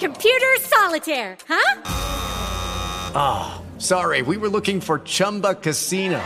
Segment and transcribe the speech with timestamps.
[0.00, 1.82] Computer solitaire, huh?
[3.14, 4.22] Ah, sorry.
[4.22, 6.18] We were looking for Chumba Casino.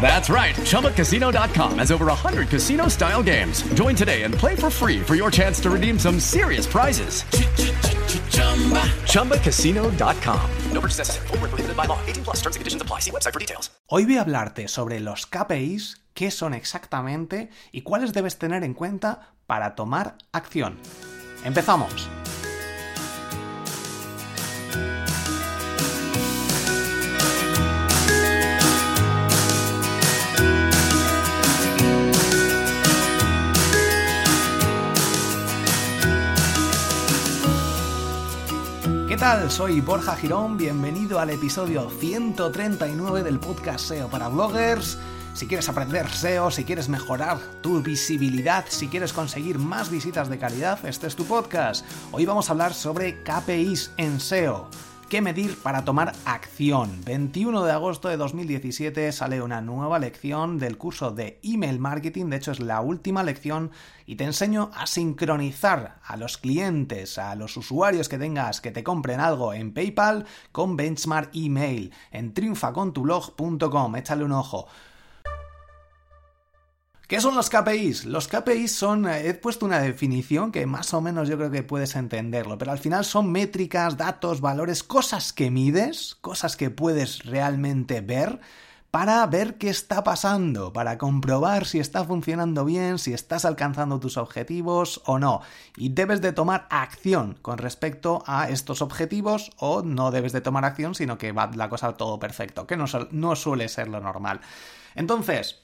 [0.00, 0.56] That's right.
[0.56, 3.62] ChumbaCasino.com has over 100 casino style games.
[3.74, 7.22] Join today and play for free for your chance to redeem some serious prizes.
[9.12, 10.50] ChumbaCasino.com.
[10.72, 11.28] No purchase necessary.
[11.28, 11.98] Void where prohibited by law.
[12.04, 12.98] 18 plus terms and conditions apply.
[12.98, 13.70] See website for details.
[13.86, 18.74] Hoy voy a hablarte sobre los KPIs, qué son exactamente y cuáles debes tener en
[18.74, 20.78] cuenta para tomar acción.
[21.44, 22.08] ¡Empezamos!
[39.06, 39.50] ¿Qué tal?
[39.50, 44.98] Soy Borja Girón, bienvenido al episodio 139 del podcast SEO para bloggers.
[45.34, 50.38] Si quieres aprender SEO, si quieres mejorar tu visibilidad, si quieres conseguir más visitas de
[50.38, 51.84] calidad, este es tu podcast.
[52.12, 54.68] Hoy vamos a hablar sobre KPIs en SEO.
[55.08, 57.00] ¿Qué medir para tomar acción?
[57.04, 62.36] 21 de agosto de 2017 sale una nueva lección del curso de email marketing, de
[62.36, 63.72] hecho es la última lección
[64.06, 68.84] y te enseño a sincronizar a los clientes, a los usuarios que tengas que te
[68.84, 74.68] compren algo en PayPal con Benchmark Email en triunfacontublog.com, échale un ojo.
[77.06, 78.06] ¿Qué son los KPIs?
[78.06, 81.62] Los KPIs son, eh, he puesto una definición que más o menos yo creo que
[81.62, 87.26] puedes entenderlo, pero al final son métricas, datos, valores, cosas que mides, cosas que puedes
[87.26, 88.40] realmente ver
[88.90, 94.16] para ver qué está pasando, para comprobar si está funcionando bien, si estás alcanzando tus
[94.16, 95.42] objetivos o no.
[95.76, 100.64] Y debes de tomar acción con respecto a estos objetivos o no debes de tomar
[100.64, 104.40] acción, sino que va la cosa todo perfecto, que no, no suele ser lo normal.
[104.94, 105.63] Entonces,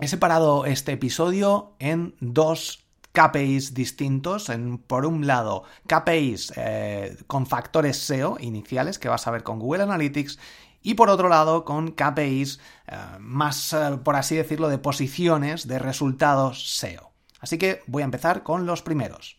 [0.00, 4.48] He separado este episodio en dos KPIs distintos.
[4.48, 9.58] En, por un lado, KPIs eh, con factores SEO iniciales que vas a ver con
[9.58, 10.38] Google Analytics.
[10.82, 15.80] Y por otro lado, con KPIs eh, más, eh, por así decirlo, de posiciones de
[15.80, 17.10] resultados SEO.
[17.40, 19.38] Así que voy a empezar con los primeros.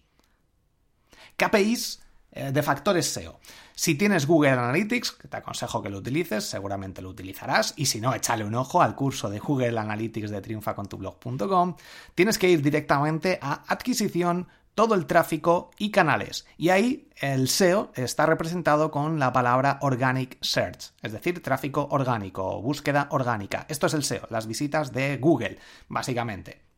[1.37, 3.39] KPIs de factores SEO.
[3.79, 8.01] Si tienes Google Analytics, que te aconsejo que lo utilices, seguramente lo utilizarás, y si
[8.01, 11.77] no, échale un ojo al curso de Google Analytics de triunfacontublog.com,
[12.13, 16.45] tienes que ir directamente a adquisición, todo el tráfico y canales.
[16.57, 22.57] Y ahí el SEO está representado con la palabra Organic Search, es decir, tráfico orgánico
[22.57, 23.65] o búsqueda orgánica.
[23.69, 25.57] Esto es el SEO, las visitas de Google,
[25.87, 26.68] básicamente.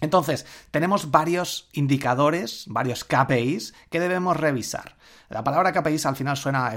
[0.00, 4.96] Entonces, tenemos varios indicadores, varios KPIs que debemos revisar.
[5.28, 6.74] La palabra KPIs al final suena,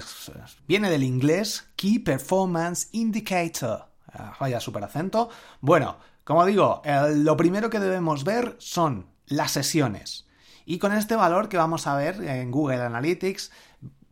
[0.68, 3.88] viene del inglés Key Performance Indicator.
[4.12, 5.30] Ah, vaya super acento.
[5.60, 6.82] Bueno, como digo,
[7.16, 10.26] lo primero que debemos ver son las sesiones.
[10.66, 13.52] Y con este valor que vamos a ver en Google Analytics,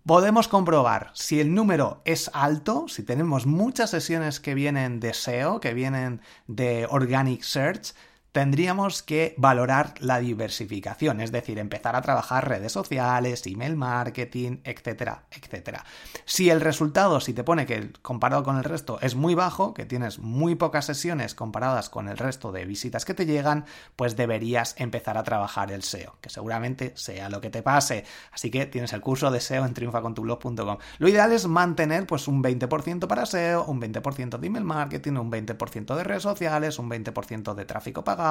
[0.06, 5.60] podemos comprobar si el número es alto, si tenemos muchas sesiones que vienen de SEO,
[5.60, 7.94] que vienen de Organic Search,
[8.38, 15.24] tendríamos que valorar la diversificación, es decir, empezar a trabajar redes sociales, email marketing, etcétera,
[15.32, 15.84] etcétera.
[16.26, 19.88] Si el resultado, si te pone que comparado con el resto es muy bajo, que
[19.88, 23.66] tienes muy pocas sesiones comparadas con el resto de visitas que te llegan,
[23.96, 28.06] pues deberías empezar a trabajar el SEO, que seguramente sea lo que te pase.
[28.32, 30.78] Así que tienes el curso de SEO en triunfacontublog.com.
[31.00, 35.32] Lo ideal es mantener pues un 20% para SEO, un 20% de email marketing, un
[35.32, 38.27] 20% de redes sociales, un 20% de tráfico pagado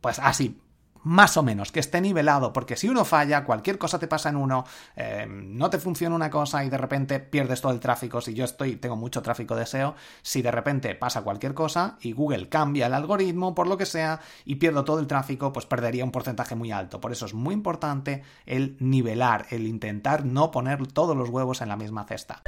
[0.00, 0.60] pues así,
[1.06, 4.34] más o menos, que esté nivelado, porque si uno falla, cualquier cosa te pasa en
[4.34, 4.64] uno,
[4.96, 8.20] eh, no te funciona una cosa y de repente pierdes todo el tráfico.
[8.20, 12.10] Si yo estoy, tengo mucho tráfico de SEO, si de repente pasa cualquier cosa y
[12.10, 16.02] Google cambia el algoritmo por lo que sea y pierdo todo el tráfico, pues perdería
[16.02, 17.00] un porcentaje muy alto.
[17.00, 21.68] Por eso es muy importante el nivelar, el intentar no poner todos los huevos en
[21.68, 22.42] la misma cesta.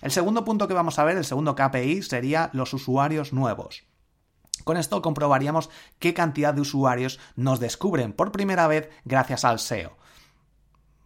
[0.00, 3.87] El segundo punto que vamos a ver, el segundo KPI, sería los usuarios nuevos.
[4.64, 9.96] Con esto comprobaríamos qué cantidad de usuarios nos descubren por primera vez gracias al SEO.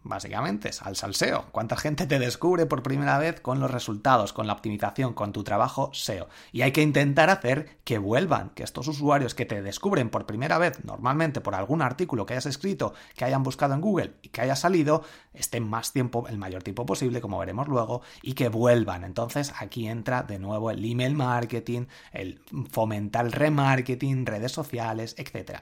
[0.03, 1.45] Básicamente, al salseo.
[1.51, 5.43] ¿Cuánta gente te descubre por primera vez con los resultados, con la optimización, con tu
[5.43, 6.27] trabajo SEO?
[6.51, 10.57] Y hay que intentar hacer que vuelvan, que estos usuarios que te descubren por primera
[10.57, 14.41] vez, normalmente por algún artículo que hayas escrito, que hayan buscado en Google y que
[14.41, 15.03] haya salido,
[15.33, 19.03] estén más tiempo, el mayor tiempo posible, como veremos luego, y que vuelvan.
[19.03, 25.61] Entonces aquí entra de nuevo el email marketing, el fomentar el remarketing, redes sociales, etc.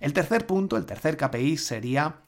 [0.00, 2.22] El tercer punto, el tercer KPI sería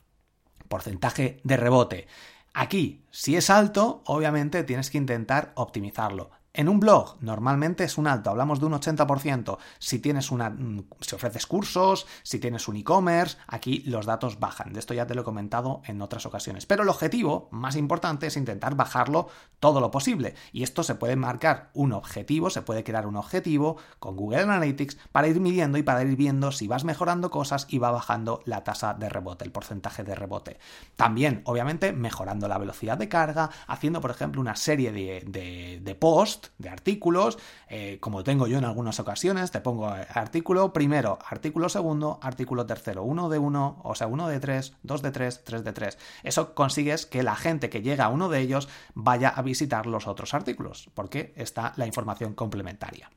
[0.68, 2.06] porcentaje de rebote.
[2.54, 6.30] Aquí, si es alto, obviamente tienes que intentar optimizarlo.
[6.54, 9.56] En un blog normalmente es un alto, hablamos de un 80%.
[9.78, 14.74] Si tienes una mm, si ofreces cursos, si tienes un e-commerce, aquí los datos bajan.
[14.74, 16.66] De esto ya te lo he comentado en otras ocasiones.
[16.66, 19.28] Pero el objetivo más importante es intentar bajarlo
[19.60, 20.34] todo lo posible.
[20.52, 24.98] Y esto se puede marcar un objetivo, se puede crear un objetivo con Google Analytics
[25.10, 28.62] para ir midiendo y para ir viendo si vas mejorando cosas y va bajando la
[28.62, 30.58] tasa de rebote, el porcentaje de rebote.
[30.96, 35.94] También, obviamente, mejorando la velocidad de carga, haciendo, por ejemplo, una serie de, de, de
[35.94, 41.18] posts de artículos, eh, como tengo yo en algunas ocasiones, te pongo eh, artículo primero,
[41.26, 45.44] artículo segundo, artículo tercero, uno de uno, o sea, uno de tres, dos de tres,
[45.44, 45.98] tres de tres.
[46.22, 50.06] Eso consigues que la gente que llega a uno de ellos vaya a visitar los
[50.06, 53.10] otros artículos, porque está la información complementaria.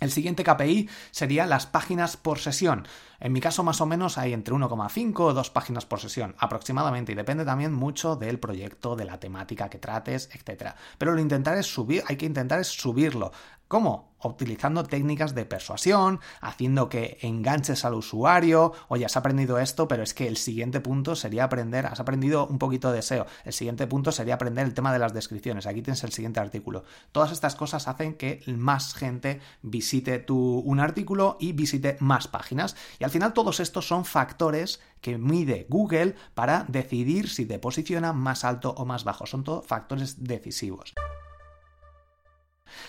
[0.00, 2.86] El siguiente KPI sería las páginas por sesión.
[3.20, 7.12] En mi caso más o menos hay entre 1,5 o 2 páginas por sesión aproximadamente
[7.12, 10.74] y depende también mucho del proyecto, de la temática que trates, etc.
[10.98, 13.30] Pero lo intentar es subir, hay que intentar es subirlo.
[13.68, 14.14] ¿Cómo?
[14.28, 20.14] utilizando técnicas de persuasión, haciendo que enganches al usuario, oye, has aprendido esto, pero es
[20.14, 24.12] que el siguiente punto sería aprender, has aprendido un poquito de SEO, el siguiente punto
[24.12, 26.84] sería aprender el tema de las descripciones, aquí tienes el siguiente artículo.
[27.12, 32.76] Todas estas cosas hacen que más gente visite tu, un artículo y visite más páginas.
[32.98, 38.12] Y al final todos estos son factores que mide Google para decidir si te posiciona
[38.12, 39.26] más alto o más bajo.
[39.26, 40.94] Son todos factores decisivos.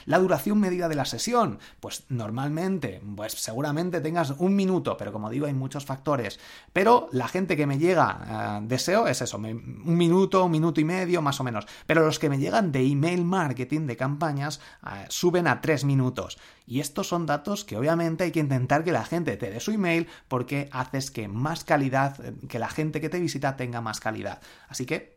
[0.05, 5.29] La duración medida de la sesión, pues normalmente, pues seguramente tengas un minuto, pero como
[5.29, 6.39] digo, hay muchos factores.
[6.73, 10.79] Pero la gente que me llega uh, de SEO es eso, un minuto, un minuto
[10.79, 11.65] y medio, más o menos.
[11.87, 16.37] Pero los que me llegan de email marketing, de campañas, uh, suben a tres minutos.
[16.67, 19.71] Y estos son datos que obviamente hay que intentar que la gente te dé su
[19.71, 22.17] email porque haces que más calidad,
[22.47, 24.41] que la gente que te visita tenga más calidad.
[24.67, 25.14] Así que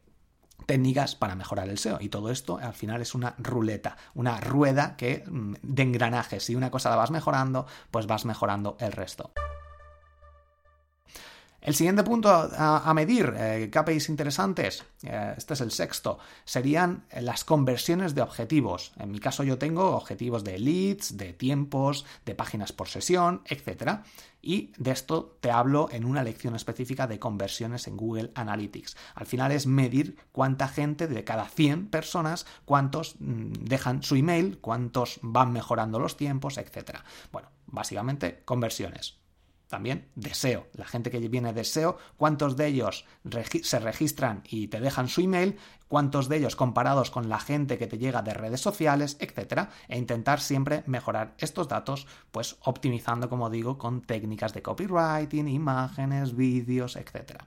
[0.66, 1.99] técnicas para mejorar el SEO.
[2.00, 6.44] Y todo esto al final es una ruleta, una rueda que, mm, de engranajes.
[6.44, 9.32] Si una cosa la vas mejorando, pues vas mejorando el resto.
[11.60, 17.44] El siguiente punto a, medir, eh, KPIs interesantes, eh, este es el sexto, serían las
[17.44, 18.93] conversiones de objetivos.
[18.96, 24.02] En mi caso yo tengo objetivos de leads, de tiempos, de páginas por sesión, etc.
[24.40, 28.96] Y de esto te hablo en una lección específica de conversiones en Google Analytics.
[29.16, 34.58] Al final es medir cuánta gente de cada 100 personas, cuántos mm, dejan su email,
[34.61, 37.00] cuántos van mejorando los tiempos, etc.
[37.32, 39.19] Bueno, básicamente conversiones
[39.69, 40.67] también deseo.
[40.73, 43.05] La gente que viene deseo, cuántos de ellos
[43.62, 45.56] se registran y te dejan su email,
[45.88, 49.99] cuántos de ellos comparados con la gente que te llega de redes sociales, etcétera, e
[49.99, 56.97] intentar siempre mejorar estos datos, pues optimizando, como digo, con técnicas de copywriting, imágenes, vídeos,
[56.97, 57.47] etcétera.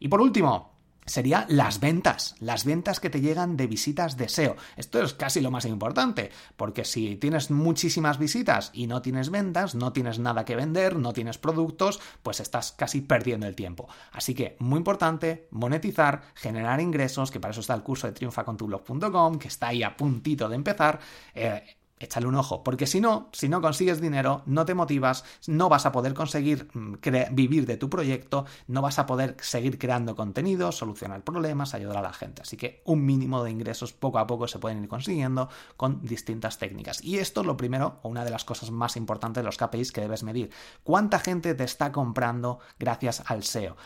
[0.00, 0.77] Y por último,
[1.08, 4.56] sería las ventas, las ventas que te llegan de visitas de SEO.
[4.76, 9.74] Esto es casi lo más importante, porque si tienes muchísimas visitas y no tienes ventas,
[9.74, 13.88] no tienes nada que vender, no tienes productos, pues estás casi perdiendo el tiempo.
[14.12, 19.38] Así que muy importante, monetizar, generar ingresos, que para eso está el curso de triunfacontublog.com,
[19.38, 21.00] que está ahí a puntito de empezar.
[21.34, 25.68] Eh, échale un ojo, porque si no, si no consigues dinero, no te motivas, no
[25.68, 26.94] vas a poder conseguir mm,
[27.32, 32.02] vivir de tu proyecto, no vas a poder seguir creando contenido, solucionar problemas, ayudar a
[32.02, 32.42] la gente.
[32.42, 36.58] Así que un mínimo de ingresos poco a poco se pueden ir consiguiendo con distintas
[36.58, 37.02] técnicas.
[37.02, 39.92] Y esto es lo primero, o una de las cosas más importantes de los KPIs
[39.92, 40.50] que debes medir.
[40.82, 43.76] ¿Cuánta gente te está comprando gracias al SEO?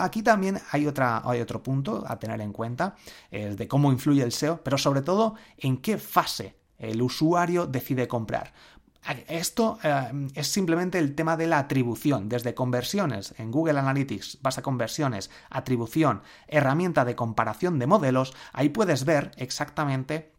[0.00, 2.96] aquí también hay, otra, hay otro punto a tener en cuenta,
[3.30, 8.08] es de cómo influye el SEO, pero sobre todo en qué fase el usuario decide
[8.08, 8.52] comprar.
[9.28, 14.60] Esto eh, es simplemente el tema de la atribución, desde conversiones en Google Analytics, base
[14.60, 20.32] a conversiones, atribución, herramienta de comparación de modelos, ahí puedes ver exactamente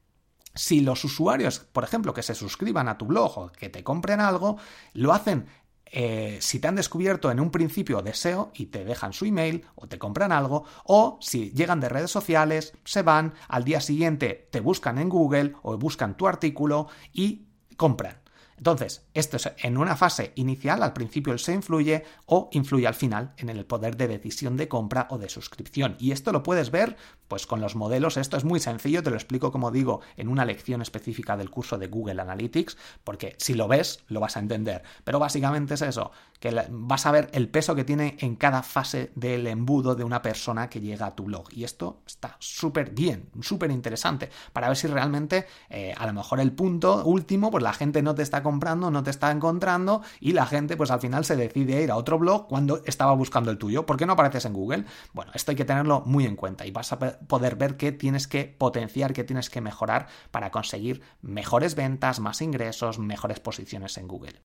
[0.53, 4.19] si los usuarios, por ejemplo, que se suscriban a tu blog o que te compren
[4.19, 4.58] algo,
[4.93, 5.46] lo hacen
[5.91, 9.88] eh, si te han descubierto en un principio deseo y te dejan su email o
[9.88, 14.60] te compran algo, o si llegan de redes sociales, se van, al día siguiente te
[14.60, 18.19] buscan en Google o buscan tu artículo y compran.
[18.60, 22.93] Entonces, esto es en una fase inicial, al principio el SEO influye o influye al
[22.93, 25.96] final en el poder de decisión de compra o de suscripción.
[25.98, 26.98] Y esto lo puedes ver
[27.29, 30.43] pues con los modelos, esto es muy sencillo, te lo explico como digo en una
[30.43, 34.83] lección específica del curso de Google Analytics, porque si lo ves lo vas a entender.
[35.05, 39.12] Pero básicamente es eso, que vas a ver el peso que tiene en cada fase
[39.15, 41.48] del embudo de una persona que llega a tu blog.
[41.51, 46.39] Y esto está súper bien, súper interesante, para ver si realmente eh, a lo mejor
[46.39, 50.33] el punto último, pues la gente no te está comprando, no te está encontrando y
[50.33, 53.57] la gente pues al final se decide ir a otro blog cuando estaba buscando el
[53.57, 53.86] tuyo.
[53.86, 54.86] ¿Por qué no apareces en Google?
[55.13, 58.27] Bueno, esto hay que tenerlo muy en cuenta y vas a poder ver qué tienes
[58.27, 64.07] que potenciar, qué tienes que mejorar para conseguir mejores ventas, más ingresos, mejores posiciones en
[64.07, 64.41] Google.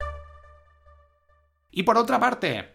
[1.70, 2.73] Y por otra parte,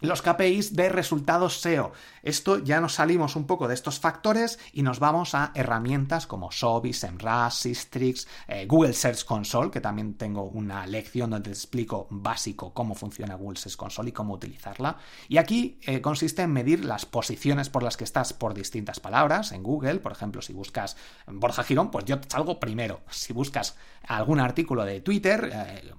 [0.00, 1.92] los KPIs de resultados SEO.
[2.22, 6.50] Esto ya nos salimos un poco de estos factores y nos vamos a herramientas como
[6.52, 12.06] Sobi, SEMrush, Sistrix, eh, Google Search Console, que también tengo una lección donde te explico
[12.10, 14.96] básico cómo funciona Google Search Console y cómo utilizarla.
[15.28, 19.52] Y aquí eh, consiste en medir las posiciones por las que estás por distintas palabras
[19.52, 20.00] en Google.
[20.00, 23.00] Por ejemplo, si buscas Borja Girón, pues yo salgo primero.
[23.10, 23.76] Si buscas
[24.06, 25.92] algún artículo de Twitter, eh,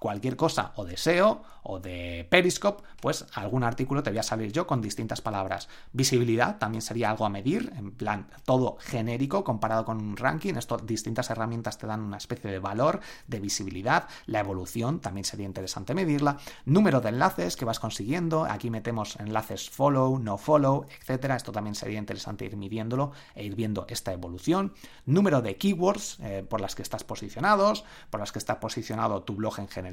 [0.00, 4.50] cualquier cosa o de SEO o de Periscope, pues algún artículo te voy a salir
[4.50, 5.68] yo con distintas palabras.
[5.92, 10.54] Visibilidad también sería algo a medir, en plan todo genérico comparado con un ranking.
[10.54, 14.08] Esto, distintas herramientas te dan una especie de valor de visibilidad.
[14.24, 16.38] La evolución también sería interesante medirla.
[16.64, 18.46] Número de enlaces que vas consiguiendo.
[18.46, 21.36] Aquí metemos enlaces follow, no follow, etcétera.
[21.36, 24.72] Esto también sería interesante ir midiéndolo e ir viendo esta evolución.
[25.04, 29.34] Número de keywords eh, por las que estás posicionados, por las que está posicionado tu
[29.34, 29.89] blog en general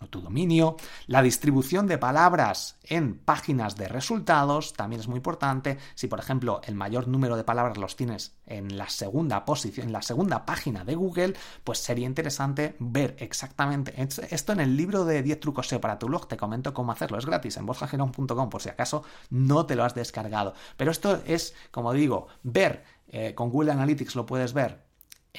[0.00, 0.76] o tu dominio.
[1.06, 5.78] La distribución de palabras en páginas de resultados también es muy importante.
[5.94, 9.92] Si, por ejemplo, el mayor número de palabras los tienes en la segunda posición, en
[9.92, 13.94] la segunda página de Google, pues sería interesante ver exactamente
[14.30, 16.28] esto en el libro de 10 trucos SEO para tu blog.
[16.28, 17.18] Te comento cómo hacerlo.
[17.18, 20.54] Es gratis en borjagerón.com por si acaso no te lo has descargado.
[20.76, 24.87] Pero esto es, como digo, ver eh, con Google Analytics lo puedes ver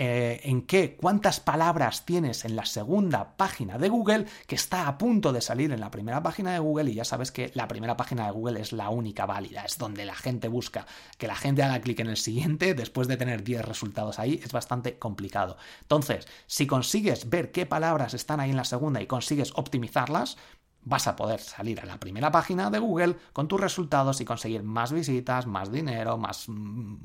[0.01, 4.97] eh, en qué, cuántas palabras tienes en la segunda página de Google que está a
[4.97, 7.97] punto de salir en la primera página de Google y ya sabes que la primera
[7.97, 10.87] página de Google es la única válida, es donde la gente busca.
[11.17, 14.53] Que la gente haga clic en el siguiente después de tener 10 resultados ahí es
[14.53, 15.57] bastante complicado.
[15.81, 20.37] Entonces, si consigues ver qué palabras están ahí en la segunda y consigues optimizarlas,
[20.81, 24.63] vas a poder salir a la primera página de Google con tus resultados y conseguir
[24.63, 26.95] más visitas, más dinero, más mm,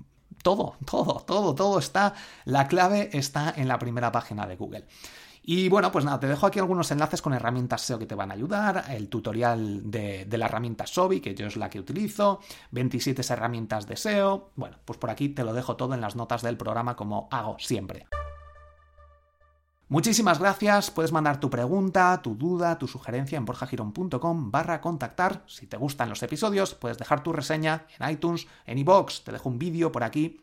[0.44, 4.86] todo, todo, todo, todo está, la clave está en la primera página de Google.
[5.46, 8.30] Y bueno, pues nada, te dejo aquí algunos enlaces con herramientas SEO que te van
[8.30, 13.20] a ayudar, el tutorial de, la herramienta Sobi, que yo es la que utilizo, 27
[13.30, 16.56] herramientas de SEO, bueno, pues por aquí te lo dejo todo en las notas del
[16.56, 18.06] programa como hago siempre.
[19.88, 25.44] Muchísimas gracias, puedes mandar tu pregunta, tu duda, tu sugerencia en borjagirón.com barra contactar.
[25.46, 29.48] Si te gustan los episodios, puedes dejar tu reseña en iTunes, en iVoox, te dejo
[29.50, 30.40] un vídeo por aquí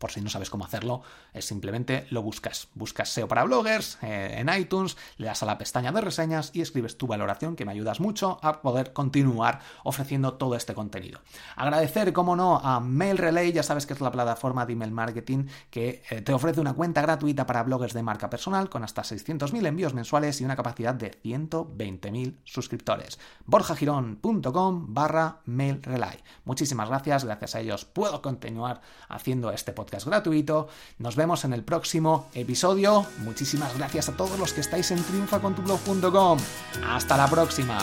[0.00, 1.02] por si no sabes cómo hacerlo,
[1.34, 2.68] es simplemente lo buscas.
[2.74, 6.62] Buscas SEO para bloggers eh, en iTunes, le das a la pestaña de reseñas y
[6.62, 11.20] escribes tu valoración, que me ayudas mucho a poder continuar ofreciendo todo este contenido.
[11.54, 15.46] Agradecer, como no, a Mail Relay, ya sabes que es la plataforma de email marketing
[15.70, 19.66] que eh, te ofrece una cuenta gratuita para bloggers de marca personal con hasta 600.000
[19.66, 23.18] envíos mensuales y una capacidad de 120.000 suscriptores.
[23.44, 26.18] borjagirón.com barra Mail Relay.
[26.46, 30.68] Muchísimas gracias, gracias a ellos puedo continuar haciendo este podcast es gratuito.
[30.98, 33.06] Nos vemos en el próximo episodio.
[33.18, 36.38] Muchísimas gracias a todos los que estáis en triunfacontublog.com.
[36.86, 37.78] Hasta la próxima.